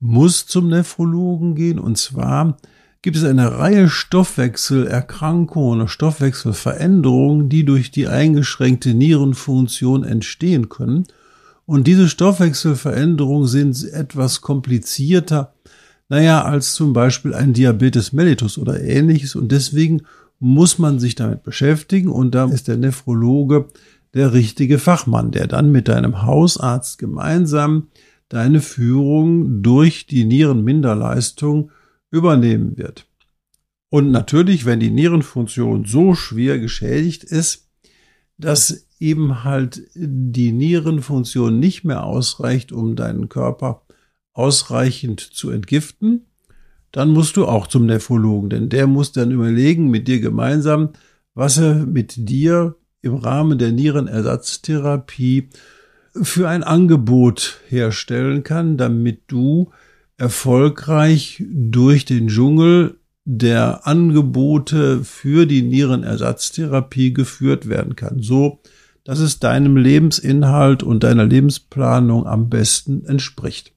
muss 0.00 0.48
zum 0.48 0.70
Nephrologen 0.70 1.54
gehen. 1.54 1.78
Und 1.78 1.96
zwar 1.96 2.56
gibt 3.02 3.16
es 3.16 3.22
eine 3.22 3.56
Reihe 3.56 3.88
Stoffwechselerkrankungen, 3.88 5.86
Stoffwechselveränderungen, 5.86 7.48
die 7.48 7.64
durch 7.64 7.92
die 7.92 8.08
eingeschränkte 8.08 8.94
Nierenfunktion 8.94 10.02
entstehen 10.02 10.68
können. 10.68 11.06
Und 11.66 11.86
diese 11.86 12.08
Stoffwechselveränderungen 12.08 13.48
sind 13.48 13.82
etwas 13.92 14.40
komplizierter, 14.40 15.54
naja, 16.08 16.42
als 16.44 16.74
zum 16.74 16.92
Beispiel 16.92 17.32
ein 17.32 17.54
Diabetes 17.54 18.12
mellitus 18.12 18.58
oder 18.58 18.82
ähnliches. 18.82 19.34
Und 19.34 19.50
deswegen 19.50 20.02
muss 20.38 20.78
man 20.78 20.98
sich 20.98 21.14
damit 21.14 21.42
beschäftigen. 21.42 22.08
Und 22.08 22.34
da 22.34 22.44
ist 22.46 22.68
der 22.68 22.76
Nephrologe 22.76 23.68
der 24.12 24.32
richtige 24.32 24.78
Fachmann, 24.78 25.30
der 25.30 25.46
dann 25.46 25.72
mit 25.72 25.88
deinem 25.88 26.22
Hausarzt 26.22 26.98
gemeinsam 26.98 27.88
deine 28.28 28.60
Führung 28.60 29.62
durch 29.62 30.06
die 30.06 30.24
Nierenminderleistung 30.24 31.70
übernehmen 32.10 32.76
wird. 32.76 33.06
Und 33.90 34.10
natürlich, 34.10 34.64
wenn 34.66 34.80
die 34.80 34.90
Nierenfunktion 34.90 35.84
so 35.84 36.14
schwer 36.14 36.58
geschädigt 36.58 37.24
ist, 37.24 37.68
dass 38.38 38.86
eben 39.04 39.44
halt 39.44 39.82
die 39.94 40.52
Nierenfunktion 40.52 41.60
nicht 41.60 41.84
mehr 41.84 42.04
ausreicht, 42.04 42.72
um 42.72 42.96
deinen 42.96 43.28
Körper 43.28 43.82
ausreichend 44.32 45.20
zu 45.20 45.50
entgiften, 45.50 46.26
dann 46.90 47.10
musst 47.10 47.36
du 47.36 47.46
auch 47.46 47.66
zum 47.66 47.86
Nephrologen, 47.86 48.50
denn 48.50 48.68
der 48.68 48.86
muss 48.86 49.12
dann 49.12 49.30
überlegen 49.30 49.90
mit 49.90 50.08
dir 50.08 50.20
gemeinsam, 50.20 50.90
was 51.34 51.58
er 51.58 51.74
mit 51.86 52.28
dir 52.28 52.76
im 53.02 53.16
Rahmen 53.16 53.58
der 53.58 53.72
Nierenersatztherapie 53.72 55.50
für 56.22 56.48
ein 56.48 56.62
Angebot 56.62 57.60
herstellen 57.68 58.42
kann, 58.42 58.76
damit 58.76 59.22
du 59.26 59.70
erfolgreich 60.16 61.42
durch 61.48 62.04
den 62.04 62.28
Dschungel 62.28 62.98
der 63.24 63.86
Angebote 63.86 65.02
für 65.02 65.46
die 65.46 65.62
Nierenersatztherapie 65.62 67.12
geführt 67.12 67.68
werden 67.68 67.96
kann, 67.96 68.20
so 68.20 68.60
dass 69.04 69.18
es 69.18 69.38
deinem 69.38 69.76
Lebensinhalt 69.76 70.82
und 70.82 71.04
deiner 71.04 71.26
Lebensplanung 71.26 72.26
am 72.26 72.48
besten 72.48 73.04
entspricht. 73.04 73.72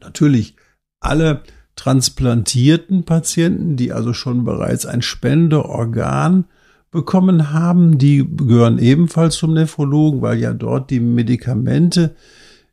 Natürlich 0.00 0.56
alle 1.00 1.42
transplantierten 1.76 3.04
Patienten, 3.04 3.76
die 3.76 3.92
also 3.92 4.12
schon 4.12 4.44
bereits 4.44 4.86
ein 4.86 5.02
Spendeorgan 5.02 6.46
bekommen 6.90 7.52
haben, 7.52 7.98
die 7.98 8.26
gehören 8.36 8.78
ebenfalls 8.78 9.36
zum 9.36 9.54
Nephrologen, 9.54 10.20
weil 10.20 10.38
ja 10.38 10.52
dort 10.52 10.90
die 10.90 11.00
Medikamente 11.00 12.14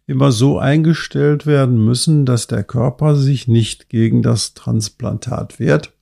immer 0.08 0.32
so 0.32 0.58
eingestellt 0.58 1.46
werden 1.46 1.84
müssen, 1.84 2.26
dass 2.26 2.48
der 2.48 2.64
Körper 2.64 3.16
sich 3.16 3.48
nicht 3.48 3.90
gegen 3.90 4.22
das 4.22 4.54
Transplantat 4.54 5.60
wehrt 5.60 5.94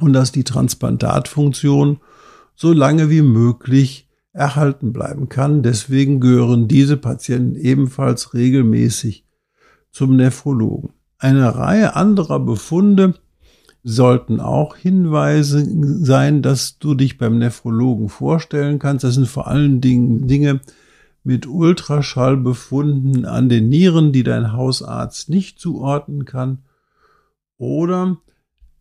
und 0.00 0.12
dass 0.12 0.32
die 0.32 0.44
Transplantatfunktion 0.44 2.00
so 2.54 2.72
lange 2.72 3.10
wie 3.10 3.22
möglich 3.22 4.08
erhalten 4.32 4.92
bleiben 4.92 5.28
kann. 5.28 5.62
Deswegen 5.62 6.20
gehören 6.20 6.68
diese 6.68 6.96
Patienten 6.96 7.56
ebenfalls 7.56 8.34
regelmäßig 8.34 9.26
zum 9.90 10.16
Nephrologen. 10.16 10.90
Eine 11.18 11.54
Reihe 11.54 11.94
anderer 11.94 12.40
Befunde 12.40 13.14
sollten 13.84 14.40
auch 14.40 14.76
Hinweise 14.76 15.66
sein, 16.04 16.42
dass 16.42 16.78
du 16.78 16.94
dich 16.94 17.18
beim 17.18 17.38
Nephrologen 17.38 18.08
vorstellen 18.08 18.78
kannst. 18.78 19.04
Das 19.04 19.14
sind 19.14 19.28
vor 19.28 19.48
allen 19.48 19.80
Dingen 19.80 20.26
Dinge 20.28 20.60
mit 21.24 21.46
Ultraschallbefunden 21.46 23.24
an 23.24 23.48
den 23.48 23.68
Nieren, 23.68 24.12
die 24.12 24.22
dein 24.22 24.52
Hausarzt 24.52 25.28
nicht 25.28 25.58
zuordnen 25.58 26.24
kann. 26.24 26.58
Oder 27.58 28.18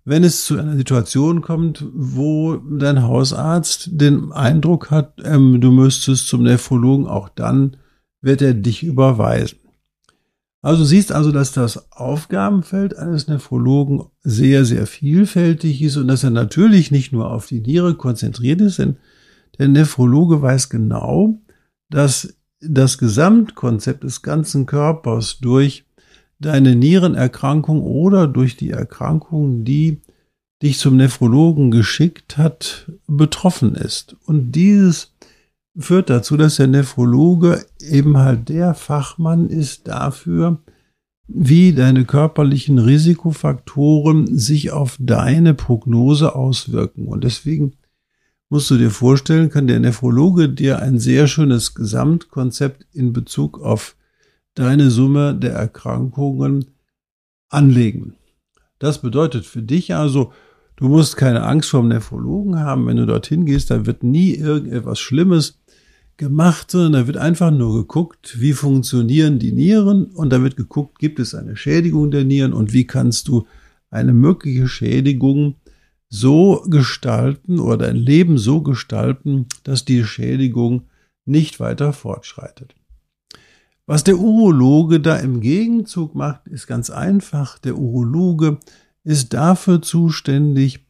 wenn 0.03 0.23
es 0.23 0.45
zu 0.45 0.57
einer 0.57 0.75
Situation 0.75 1.41
kommt, 1.41 1.85
wo 1.93 2.57
dein 2.57 3.03
Hausarzt 3.03 3.89
den 3.91 4.31
Eindruck 4.31 4.89
hat, 4.89 5.13
ähm, 5.23 5.61
du 5.61 5.71
müsstest 5.71 6.27
zum 6.27 6.43
Nephrologen, 6.43 7.07
auch 7.07 7.29
dann 7.29 7.77
wird 8.21 8.41
er 8.41 8.53
dich 8.53 8.83
überweisen. 8.83 9.59
Also 10.63 10.83
siehst 10.83 11.11
also, 11.11 11.31
dass 11.31 11.51
das 11.53 11.91
Aufgabenfeld 11.91 12.95
eines 12.95 13.27
Nephrologen 13.27 14.03
sehr, 14.21 14.63
sehr 14.63 14.85
vielfältig 14.85 15.81
ist 15.81 15.97
und 15.97 16.07
dass 16.07 16.23
er 16.23 16.29
natürlich 16.29 16.91
nicht 16.91 17.11
nur 17.11 17.31
auf 17.31 17.47
die 17.47 17.61
Niere 17.61 17.95
konzentriert 17.95 18.61
ist, 18.61 18.77
denn 18.77 18.97
der 19.57 19.67
Nephrologe 19.67 20.41
weiß 20.41 20.69
genau, 20.69 21.41
dass 21.89 22.35
das 22.59 22.99
Gesamtkonzept 22.99 24.03
des 24.03 24.21
ganzen 24.21 24.67
Körpers 24.67 25.39
durch 25.39 25.85
deine 26.41 26.75
Nierenerkrankung 26.75 27.81
oder 27.81 28.27
durch 28.27 28.57
die 28.57 28.71
Erkrankung, 28.71 29.63
die 29.63 30.01
dich 30.61 30.77
zum 30.77 30.97
Nephrologen 30.97 31.71
geschickt 31.71 32.37
hat, 32.37 32.91
betroffen 33.07 33.75
ist. 33.75 34.15
Und 34.25 34.51
dieses 34.51 35.13
führt 35.77 36.09
dazu, 36.09 36.37
dass 36.37 36.57
der 36.57 36.67
Nephrologe 36.67 37.65
eben 37.79 38.17
halt 38.17 38.49
der 38.49 38.73
Fachmann 38.73 39.49
ist 39.49 39.87
dafür, 39.87 40.59
wie 41.27 41.73
deine 41.73 42.05
körperlichen 42.05 42.77
Risikofaktoren 42.77 44.37
sich 44.37 44.71
auf 44.71 44.97
deine 44.99 45.53
Prognose 45.53 46.35
auswirken. 46.35 47.07
Und 47.07 47.23
deswegen 47.23 47.73
musst 48.49 48.69
du 48.69 48.77
dir 48.77 48.91
vorstellen, 48.91 49.49
kann 49.49 49.67
der 49.67 49.79
Nephrologe 49.79 50.49
dir 50.49 50.79
ein 50.79 50.99
sehr 50.99 51.27
schönes 51.27 51.73
Gesamtkonzept 51.73 52.85
in 52.91 53.13
Bezug 53.13 53.61
auf 53.61 53.95
deine 54.55 54.89
Summe 54.89 55.35
der 55.35 55.53
Erkrankungen 55.53 56.65
anlegen. 57.49 58.15
Das 58.79 59.01
bedeutet 59.01 59.45
für 59.45 59.61
dich 59.61 59.93
also, 59.93 60.31
Du 60.81 60.87
musst 60.87 61.15
keine 61.15 61.43
Angst 61.43 61.69
vor 61.69 61.81
dem 61.81 61.89
Nephrologen 61.89 62.59
haben. 62.59 62.87
Wenn 62.87 62.97
du 62.97 63.05
dorthin 63.05 63.45
gehst, 63.45 63.69
da 63.69 63.85
wird 63.85 64.01
nie 64.01 64.33
irgendetwas 64.33 64.99
Schlimmes 64.99 65.61
gemacht, 66.17 66.71
sondern 66.71 66.93
da 66.93 67.05
wird 67.05 67.17
einfach 67.17 67.51
nur 67.51 67.81
geguckt, 67.81 68.41
wie 68.41 68.53
funktionieren 68.53 69.37
die 69.37 69.51
Nieren 69.51 70.05
und 70.05 70.33
da 70.33 70.41
wird 70.41 70.55
geguckt, 70.55 70.97
gibt 70.97 71.19
es 71.19 71.35
eine 71.35 71.55
Schädigung 71.55 72.09
der 72.09 72.23
Nieren 72.23 72.51
und 72.51 72.73
wie 72.73 72.87
kannst 72.87 73.27
du 73.27 73.45
eine 73.91 74.11
mögliche 74.11 74.67
Schädigung 74.67 75.57
so 76.09 76.65
gestalten 76.67 77.59
oder 77.59 77.77
dein 77.85 77.97
Leben 77.97 78.39
so 78.39 78.63
gestalten, 78.63 79.45
dass 79.63 79.85
die 79.85 80.03
Schädigung 80.03 80.87
nicht 81.25 81.59
weiter 81.59 81.93
fortschreitet. 81.93 82.73
Was 83.85 84.03
der 84.03 84.17
Urologe 84.17 84.99
da 84.99 85.17
im 85.17 85.41
Gegenzug 85.41 86.15
macht, 86.15 86.47
ist 86.47 86.67
ganz 86.67 86.89
einfach. 86.89 87.57
Der 87.59 87.77
Urologe 87.77 88.59
ist 89.03 89.33
dafür 89.33 89.81
zuständig, 89.81 90.85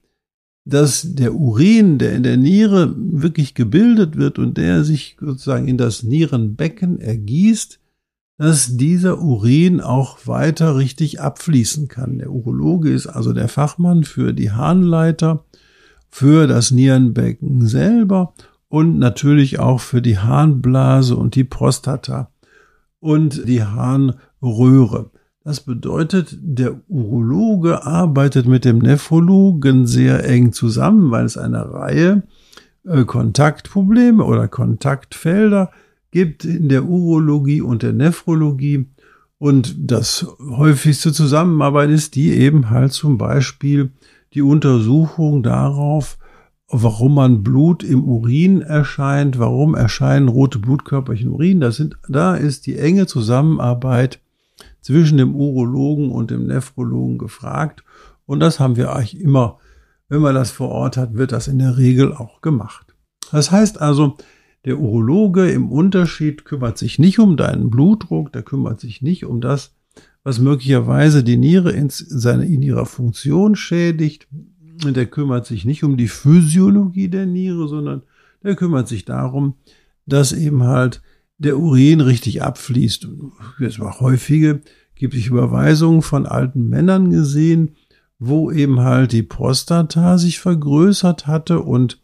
dass 0.66 1.16
der 1.16 1.34
Urin, 1.34 1.98
der 1.98 2.14
in 2.14 2.24
der 2.24 2.38
Niere 2.38 2.94
wirklich 2.96 3.56
gebildet 3.56 4.16
wird 4.18 4.38
und 4.38 4.58
der 4.58 4.84
sich 4.84 5.18
sozusagen 5.20 5.68
in 5.68 5.78
das 5.78 6.04
Nierenbecken 6.04 7.00
ergießt, 7.00 7.80
dass 8.38 8.78
dieser 8.78 9.22
Urin 9.22 9.82
auch 9.82 10.28
weiter 10.28 10.76
richtig 10.76 11.22
abfließen 11.22 11.88
kann. 11.88 12.20
Der 12.20 12.32
Urologe 12.32 12.92
ist 12.92 13.08
also 13.08 13.34
der 13.34 13.48
Fachmann 13.48 14.04
für 14.04 14.34
die 14.34 14.52
Harnleiter, 14.52 15.46
für 16.10 16.48
das 16.48 16.72
Nierenbecken 16.72 17.66
selber 17.68 18.34
und 18.68 19.00
natürlich 19.00 19.60
auch 19.60 19.80
für 19.80 20.02
die 20.02 20.18
Harnblase 20.18 21.16
und 21.16 21.36
die 21.36 21.44
Prostata 21.44 22.32
und 23.02 23.48
die 23.50 23.64
Harnröhre. 23.64 25.12
Das 25.44 25.60
bedeutet, 25.60 26.38
der 26.40 26.80
Urologe 26.88 27.84
arbeitet 27.86 28.46
mit 28.46 28.64
dem 28.64 28.78
Nephrologen 28.78 29.88
sehr 29.88 30.24
eng 30.24 30.54
zusammen, 30.54 31.12
weil 31.12 31.26
es 31.26 31.36
eine 31.36 31.74
Reihe 31.74 32.24
äh, 32.86 33.04
Kontaktprobleme 33.04 34.24
oder 34.24 34.48
Kontaktfelder 34.48 35.72
gibt 36.12 36.46
in 36.46 36.70
der 36.70 36.86
Urologie 36.86 37.62
und 37.62 37.82
der 37.82 37.94
Nephrologie. 37.94 38.86
Und 39.40 39.76
das 39.80 40.28
häufigste 40.40 41.12
Zusammenarbeit 41.12 41.90
ist 41.90 42.14
die 42.14 42.32
eben 42.34 42.70
halt 42.70 42.94
zum 42.94 43.18
Beispiel 43.18 43.90
die 44.36 44.44
Untersuchung 44.44 45.42
darauf, 45.42 46.20
warum 46.72 47.16
man 47.16 47.44
Blut 47.44 47.84
im 47.84 48.04
Urin 48.04 48.62
erscheint, 48.62 49.38
warum 49.38 49.76
erscheinen 49.76 50.30
rote 50.30 50.58
Blutkörperchen 50.58 51.28
im 51.28 51.34
Urin. 51.34 51.60
Das 51.60 51.76
sind, 51.76 51.98
da 52.08 52.36
ist 52.36 52.66
die 52.66 52.78
enge 52.78 53.08
Zusammenarbeit 53.08 54.22
zwischen 54.80 55.18
dem 55.18 55.36
Urologen 55.36 56.12
und 56.12 56.32
dem 56.32 56.48
Nephrologen 56.48 57.18
gefragt. 57.18 57.84
Und 58.26 58.40
das 58.40 58.60
haben 58.60 58.78
wir 58.78 58.96
eigentlich 58.96 59.20
immer, 59.20 59.60
wenn 60.08 60.22
man 60.22 60.36
das 60.36 60.52
vor 60.52 60.70
Ort 60.70 60.98
hat, 60.98 61.16
wird 61.16 61.32
das 61.32 61.48
in 61.48 61.60
der 61.60 61.78
Regel 61.78 62.14
auch 62.14 62.42
gemacht. 62.42 62.96
Das 63.32 63.52
heißt 63.52 63.82
also, 63.82 64.18
der 64.66 64.80
Urologe 64.80 65.50
im 65.50 65.72
Unterschied 65.72 66.46
kümmert 66.46 66.78
sich 66.78 67.00
nicht 67.00 67.20
um 67.20 67.36
deinen 67.36 67.70
Blutdruck, 67.70 68.32
der 68.32 68.44
kümmert 68.44 68.80
sich 68.80 69.02
nicht 69.02 69.26
um 69.26 69.42
das, 69.42 69.74
was 70.24 70.40
möglicherweise 70.40 71.24
die 71.24 71.38
Niere 71.38 71.72
in, 71.72 71.90
seine, 71.90 72.46
in 72.46 72.62
ihrer 72.62 72.86
Funktion 72.86 73.56
schädigt. 73.56 74.28
Der 74.84 75.06
kümmert 75.06 75.46
sich 75.46 75.66
nicht 75.66 75.84
um 75.84 75.98
die 75.98 76.08
Physiologie 76.08 77.08
der 77.08 77.26
Niere, 77.26 77.68
sondern 77.68 78.02
der 78.44 78.56
kümmert 78.56 78.88
sich 78.88 79.06
darum, 79.06 79.56
dass 80.06 80.34
eben 80.34 80.64
halt 80.64 81.02
der 81.38 81.58
Urin 81.58 82.02
richtig 82.02 82.42
abfließt. 82.42 83.08
Es 83.60 83.80
war 83.80 84.00
häufige, 84.00 84.62
gibt 84.96 85.14
es 85.14 85.26
Überweisungen 85.26 86.02
von 86.02 86.26
alten 86.26 86.70
Männern 86.70 87.10
gesehen, 87.10 87.76
wo 88.20 88.52
eben 88.52 88.82
halt 88.82 89.14
die 89.14 89.24
Prostata 89.24 90.18
sich 90.20 90.40
vergrößert 90.40 91.26
hatte 91.26 91.60
und 91.62 92.00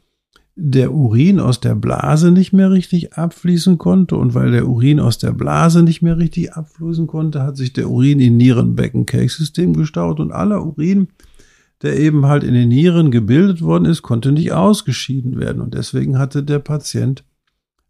der 0.56 0.92
Urin 0.92 1.40
aus 1.40 1.60
der 1.60 1.76
Blase 1.76 2.32
nicht 2.32 2.52
mehr 2.52 2.72
richtig 2.72 3.14
abfließen 3.14 3.78
konnte 3.78 4.16
und 4.16 4.34
weil 4.34 4.50
der 4.50 4.68
Urin 4.68 5.00
aus 5.00 5.20
der 5.20 5.32
Blase 5.32 5.84
nicht 5.84 6.02
mehr 6.02 6.18
richtig 6.18 6.54
abfließen 6.54 7.06
konnte, 7.06 7.44
hat 7.44 7.58
sich 7.58 7.74
der 7.74 7.92
Urin 7.92 8.20
in 8.20 8.38
Nierenbecken-Kelchsystem 8.38 9.74
gestaut 9.74 10.20
und 10.20 10.32
aller 10.32 10.66
Urin, 10.66 11.10
der 11.82 12.00
eben 12.00 12.26
halt 12.26 12.44
in 12.44 12.54
den 12.54 12.70
Nieren 12.70 13.12
gebildet 13.12 13.62
worden 13.62 13.86
ist, 13.86 14.02
konnte 14.02 14.32
nicht 14.32 14.52
ausgeschieden 14.52 15.40
werden 15.40 15.62
und 15.62 15.74
deswegen 15.74 16.18
hatte 16.18 16.44
der 16.44 16.60
Patient 16.60 17.24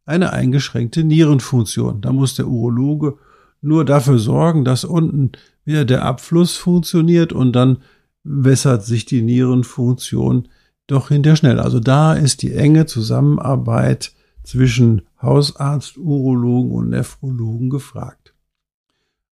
eine 0.05 0.33
eingeschränkte 0.33 1.03
Nierenfunktion. 1.03 2.01
Da 2.01 2.11
muss 2.11 2.35
der 2.35 2.47
Urologe 2.47 3.17
nur 3.61 3.85
dafür 3.85 4.19
sorgen, 4.19 4.65
dass 4.65 4.83
unten 4.83 5.31
wieder 5.65 5.85
der 5.85 6.03
Abfluss 6.03 6.55
funktioniert 6.55 7.33
und 7.33 7.53
dann 7.53 7.77
wässert 8.23 8.85
sich 8.85 9.05
die 9.05 9.21
Nierenfunktion 9.21 10.47
doch 10.87 11.09
hinterher 11.09 11.35
schnell. 11.35 11.59
Also 11.59 11.79
da 11.79 12.13
ist 12.13 12.41
die 12.41 12.53
enge 12.53 12.85
Zusammenarbeit 12.85 14.13
zwischen 14.43 15.01
Hausarzt, 15.21 15.97
Urologen 15.97 16.71
und 16.71 16.89
Nephrologen 16.89 17.69
gefragt. 17.69 18.33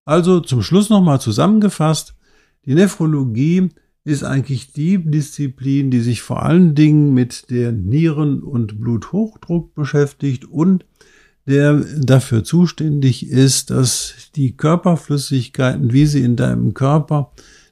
Also 0.04 0.42
zum 0.42 0.62
Schluss 0.62 0.90
nochmal 0.90 1.22
zusammengefasst. 1.22 2.16
Die 2.66 2.76
Nephrologie 2.76 3.70
ist 4.06 4.24
eigentlich 4.24 4.72
die 4.72 5.00
Disziplin, 5.00 5.90
die 5.90 6.00
sich 6.00 6.22
vor 6.22 6.44
allen 6.44 6.76
Dingen 6.76 7.14
mit 7.14 7.50
der 7.50 7.72
Nieren- 7.72 8.44
und 8.44 8.80
Bluthochdruck 8.80 9.74
beschäftigt 9.74 10.46
und 10.46 10.86
der 11.48 11.84
dafür 12.00 12.44
zuständig 12.44 13.30
ist, 13.30 13.72
dass 13.72 14.14
die 14.36 14.56
Körperflüssigkeiten, 14.56 15.92
wie 15.92 16.06
sie 16.06 16.22
in 16.22 16.36
deinem 16.36 16.74
Körper 16.74 17.32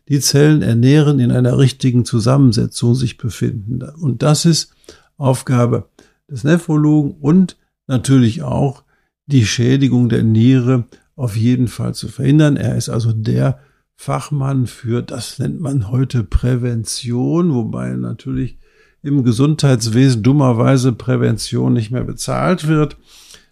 die 0.09 0.19
Zellen 0.19 0.61
ernähren, 0.61 1.19
in 1.19 1.31
einer 1.31 1.57
richtigen 1.57 2.03
Zusammensetzung 2.03 2.95
sich 2.95 3.17
befinden. 3.17 3.81
Und 3.81 4.21
das 4.23 4.45
ist 4.45 4.73
Aufgabe 5.17 5.89
des 6.29 6.43
Nephrologen 6.43 7.11
und 7.11 7.57
natürlich 7.87 8.41
auch 8.41 8.83
die 9.27 9.45
Schädigung 9.45 10.09
der 10.09 10.23
Niere 10.23 10.85
auf 11.15 11.35
jeden 11.35 11.67
Fall 11.67 11.93
zu 11.93 12.07
verhindern. 12.07 12.57
Er 12.57 12.75
ist 12.75 12.89
also 12.89 13.13
der 13.13 13.59
Fachmann 13.95 14.67
für, 14.67 15.01
das 15.01 15.39
nennt 15.39 15.61
man 15.61 15.89
heute 15.89 16.23
Prävention, 16.23 17.53
wobei 17.53 17.89
natürlich 17.89 18.57
im 19.01 19.23
Gesundheitswesen 19.23 20.23
dummerweise 20.23 20.93
Prävention 20.93 21.73
nicht 21.73 21.91
mehr 21.91 22.03
bezahlt 22.03 22.67
wird. 22.67 22.97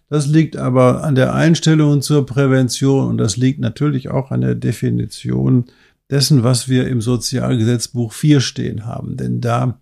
Das 0.08 0.26
liegt 0.26 0.56
aber 0.56 1.04
an 1.04 1.14
der 1.14 1.34
Einstellung 1.34 2.02
zur 2.02 2.26
Prävention 2.26 3.08
und 3.08 3.18
das 3.18 3.36
liegt 3.36 3.60
natürlich 3.60 4.10
auch 4.10 4.30
an 4.30 4.42
der 4.42 4.54
Definition 4.54 5.66
dessen, 6.10 6.42
was 6.42 6.68
wir 6.68 6.86
im 6.88 7.00
Sozialgesetzbuch 7.00 8.12
4 8.12 8.40
stehen 8.40 8.84
haben. 8.84 9.16
Denn 9.16 9.40
da 9.40 9.80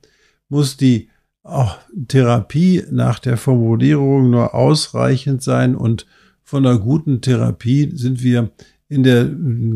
muss 0.48 0.76
die 0.76 1.08
auch 1.42 1.78
Therapie 2.08 2.84
nach 2.90 3.18
der 3.18 3.36
Formulierung 3.36 4.30
nur 4.30 4.54
ausreichend 4.54 5.42
sein 5.42 5.74
und 5.74 6.06
von 6.42 6.66
einer 6.66 6.78
guten 6.78 7.20
Therapie 7.20 7.90
sind 7.94 8.22
wir 8.22 8.50
in 8.90 9.04
der 9.04 9.26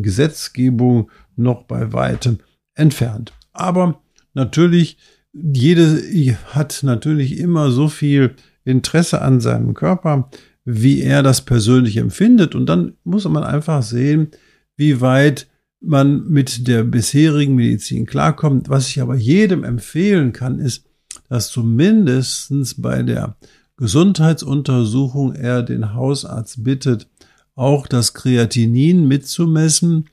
Gesetzgebung 0.03 1.11
noch 1.37 1.63
bei 1.63 1.93
weitem 1.95 2.39
entfernt. 2.75 3.33
Aber 3.53 4.03
natürlich, 4.35 4.99
jede 5.33 6.37
hat 6.53 6.81
natürlich 6.83 7.39
immer 7.39 7.71
so 7.71 7.89
viel 7.89 8.35
Interesse 8.65 9.23
an 9.23 9.41
seinem 9.41 9.73
Körper, 9.73 10.29
wie 10.65 11.01
er 11.01 11.23
das 11.23 11.43
persönlich 11.43 11.97
empfindet. 11.97 12.55
Und 12.55 12.67
dann 12.67 12.95
muss 13.05 13.25
man 13.27 13.45
einfach 13.45 13.83
sehen, 13.83 14.29
wie 14.77 15.01
weit 15.01 15.47
man 15.81 16.29
mit 16.29 16.67
der 16.67 16.83
bisherigen 16.83 17.55
Medizin 17.55 18.07
klarkommt. 18.07 18.69
Was 18.69 18.89
ich 18.89 19.01
aber 19.01 19.15
jedem 19.15 19.65
empfehlen 19.65 20.33
kann, 20.33 20.59
ist, 20.59 20.87
dass 21.29 21.51
zumindestens 21.51 22.81
bei 22.81 23.03
der 23.03 23.37
Gesundheitsuntersuchung 23.77 25.35
er 25.35 25.63
den 25.63 25.95
Hausarzt 25.95 26.65
bittet, 26.65 27.09
auch 27.55 27.87
das 27.87 28.15
Kreatinin 28.15 29.07
mitzumessen 29.07 30.07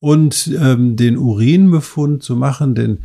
und 0.00 0.50
ähm, 0.60 0.96
den 0.96 1.16
Urinbefund 1.16 2.22
zu 2.22 2.36
machen, 2.36 2.74
denn 2.74 2.98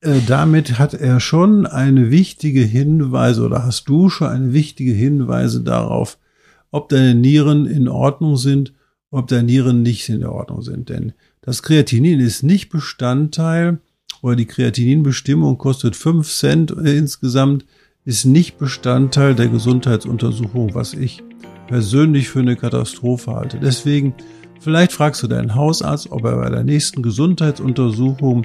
äh, 0.00 0.20
damit 0.26 0.78
hat 0.78 0.94
er 0.94 1.20
schon 1.20 1.66
eine 1.66 2.10
wichtige 2.10 2.62
Hinweise 2.62 3.44
oder 3.44 3.64
hast 3.64 3.88
du 3.88 4.08
schon 4.08 4.28
eine 4.28 4.52
wichtige 4.52 4.92
Hinweise 4.92 5.62
darauf, 5.62 6.18
ob 6.70 6.88
deine 6.88 7.14
Nieren 7.14 7.66
in 7.66 7.88
Ordnung 7.88 8.36
sind, 8.36 8.72
ob 9.10 9.26
deine 9.26 9.44
Nieren 9.44 9.82
nicht 9.82 10.08
in 10.08 10.24
Ordnung 10.24 10.62
sind. 10.62 10.88
Denn 10.88 11.12
das 11.42 11.62
Kreatinin 11.62 12.20
ist 12.20 12.42
nicht 12.42 12.70
Bestandteil 12.70 13.78
oder 14.22 14.36
die 14.36 14.46
Kreatininbestimmung 14.46 15.58
kostet 15.58 15.96
fünf 15.96 16.30
Cent 16.32 16.70
äh, 16.70 16.96
insgesamt, 16.96 17.64
ist 18.04 18.24
nicht 18.24 18.56
Bestandteil 18.56 19.34
der 19.34 19.48
Gesundheitsuntersuchung, 19.48 20.74
was 20.74 20.94
ich 20.94 21.22
persönlich 21.70 22.28
für 22.28 22.40
eine 22.40 22.56
Katastrophe 22.56 23.32
halte. 23.32 23.58
Deswegen, 23.58 24.12
vielleicht 24.58 24.90
fragst 24.90 25.22
du 25.22 25.28
deinen 25.28 25.54
Hausarzt, 25.54 26.10
ob 26.10 26.24
er 26.24 26.36
bei 26.36 26.50
der 26.50 26.64
nächsten 26.64 27.00
Gesundheitsuntersuchung, 27.00 28.44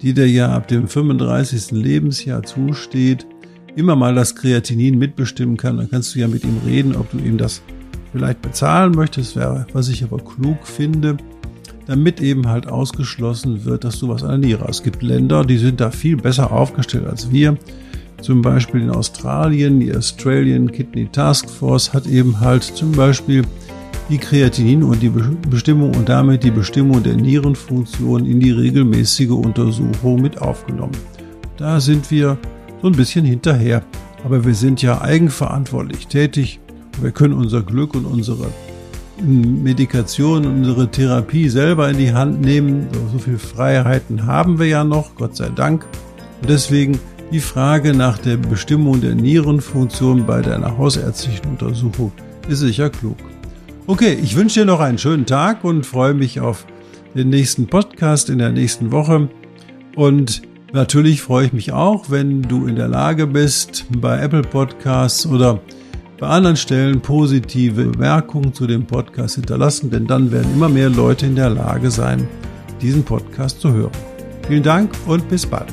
die 0.00 0.14
dir 0.14 0.28
ja 0.30 0.54
ab 0.54 0.68
dem 0.68 0.86
35. 0.86 1.72
Lebensjahr 1.72 2.44
zusteht, 2.44 3.26
immer 3.74 3.96
mal 3.96 4.14
das 4.14 4.36
Kreatinin 4.36 4.98
mitbestimmen 4.98 5.56
kann. 5.56 5.78
Dann 5.78 5.90
kannst 5.90 6.14
du 6.14 6.20
ja 6.20 6.28
mit 6.28 6.44
ihm 6.44 6.60
reden, 6.64 6.94
ob 6.94 7.10
du 7.10 7.18
ihm 7.18 7.38
das 7.38 7.60
vielleicht 8.12 8.40
bezahlen 8.40 8.92
möchtest, 8.92 9.36
was 9.36 9.88
ich 9.88 10.04
aber 10.04 10.18
klug 10.18 10.64
finde. 10.64 11.16
damit 11.90 12.20
eben 12.20 12.46
halt 12.46 12.68
ausgeschlossen 12.68 13.64
wird, 13.64 13.82
dass 13.82 13.98
du 13.98 14.08
was 14.08 14.22
an 14.22 14.28
der 14.28 14.38
Niere 14.38 14.64
hast. 14.68 14.76
Es 14.76 14.82
gibt 14.84 15.02
Länder, 15.02 15.44
die 15.44 15.58
sind 15.58 15.80
da 15.80 15.90
viel 15.90 16.16
besser 16.16 16.52
aufgestellt 16.52 17.06
als 17.06 17.32
wir. 17.32 17.58
Zum 18.22 18.42
Beispiel 18.42 18.82
in 18.82 18.90
Australien, 18.90 19.80
die 19.80 19.94
Australian 19.94 20.70
Kidney 20.70 21.08
Task 21.10 21.48
Force 21.48 21.92
hat 21.92 22.06
eben 22.06 22.38
halt 22.40 22.62
zum 22.62 22.92
Beispiel 22.92 23.42
die 24.10 24.18
Kreatinin 24.18 24.82
und 24.82 25.00
die 25.02 25.12
Bestimmung 25.48 25.94
und 25.94 26.08
damit 26.08 26.42
die 26.42 26.50
Bestimmung 26.50 27.02
der 27.02 27.16
Nierenfunktion 27.16 28.26
in 28.26 28.40
die 28.40 28.50
regelmäßige 28.50 29.30
Untersuchung 29.30 30.20
mit 30.20 30.42
aufgenommen. 30.42 30.96
Da 31.56 31.80
sind 31.80 32.10
wir 32.10 32.36
so 32.82 32.88
ein 32.88 32.94
bisschen 32.94 33.24
hinterher. 33.24 33.82
Aber 34.24 34.44
wir 34.44 34.54
sind 34.54 34.82
ja 34.82 35.00
eigenverantwortlich 35.00 36.06
tätig. 36.06 36.60
Wir 37.00 37.10
können 37.10 37.34
unser 37.34 37.62
Glück 37.62 37.94
und 37.94 38.04
unsere 38.04 38.48
Medikation, 39.22 40.46
unsere 40.46 40.90
Therapie 40.90 41.48
selber 41.48 41.88
in 41.88 41.98
die 41.98 42.12
Hand 42.12 42.40
nehmen. 42.40 42.88
So 43.12 43.18
viele 43.18 43.38
Freiheiten 43.38 44.26
haben 44.26 44.58
wir 44.58 44.66
ja 44.66 44.84
noch, 44.84 45.14
Gott 45.14 45.36
sei 45.36 45.48
Dank. 45.48 45.86
Und 46.42 46.50
deswegen 46.50 46.98
die 47.32 47.40
Frage 47.40 47.94
nach 47.94 48.18
der 48.18 48.36
Bestimmung 48.36 49.00
der 49.00 49.14
Nierenfunktion 49.14 50.26
bei 50.26 50.42
deiner 50.42 50.76
hausärztlichen 50.76 51.46
Untersuchung 51.50 52.12
ist 52.48 52.60
sicher 52.60 52.90
klug. 52.90 53.16
Okay, 53.86 54.18
ich 54.20 54.36
wünsche 54.36 54.60
dir 54.60 54.66
noch 54.66 54.80
einen 54.80 54.98
schönen 54.98 55.26
Tag 55.26 55.64
und 55.64 55.86
freue 55.86 56.14
mich 56.14 56.40
auf 56.40 56.66
den 57.14 57.30
nächsten 57.30 57.66
Podcast 57.66 58.30
in 58.30 58.38
der 58.38 58.50
nächsten 58.50 58.90
Woche. 58.92 59.28
Und 59.96 60.42
natürlich 60.72 61.22
freue 61.22 61.46
ich 61.46 61.52
mich 61.52 61.72
auch, 61.72 62.10
wenn 62.10 62.42
du 62.42 62.66
in 62.66 62.76
der 62.76 62.88
Lage 62.88 63.26
bist, 63.26 63.86
bei 63.96 64.20
Apple 64.20 64.42
Podcasts 64.42 65.26
oder 65.26 65.60
bei 66.18 66.26
anderen 66.26 66.56
Stellen 66.56 67.00
positive 67.00 67.84
Bemerkungen 67.84 68.52
zu 68.52 68.66
dem 68.66 68.86
Podcast 68.86 69.36
hinterlassen, 69.36 69.90
denn 69.90 70.06
dann 70.06 70.30
werden 70.30 70.52
immer 70.52 70.68
mehr 70.68 70.90
Leute 70.90 71.26
in 71.26 71.36
der 71.36 71.50
Lage 71.50 71.90
sein, 71.90 72.28
diesen 72.82 73.04
Podcast 73.04 73.60
zu 73.60 73.72
hören. 73.72 73.92
Vielen 74.46 74.62
Dank 74.62 74.90
und 75.06 75.28
bis 75.28 75.46
bald. 75.46 75.72